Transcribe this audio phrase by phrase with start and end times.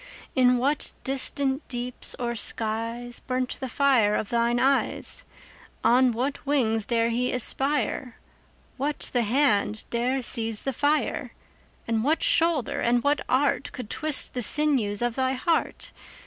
[0.33, 5.25] In what distant deeps or skies 5 Burnt the fire of thine eyes?
[5.83, 8.15] On what wings dare he aspire?
[8.77, 11.33] What the hand dare seize the fire?
[11.87, 15.91] And what shoulder and what art Could twist the sinews of thy heart?